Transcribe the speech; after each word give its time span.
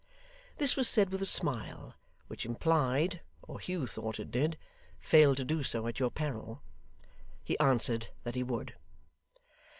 This 0.57 0.75
was 0.75 0.89
said 0.89 1.11
with 1.11 1.21
a 1.21 1.27
smile 1.27 1.93
which 2.25 2.43
implied 2.43 3.21
or 3.43 3.59
Hugh 3.59 3.85
thought 3.85 4.19
it 4.19 4.31
did 4.31 4.57
'fail 4.99 5.35
to 5.35 5.45
do 5.45 5.61
so 5.61 5.85
at 5.85 5.99
your 5.99 6.09
peril!' 6.09 6.63
He 7.43 7.55
answered 7.59 8.07
that 8.23 8.33
he 8.33 8.41
would. 8.41 8.73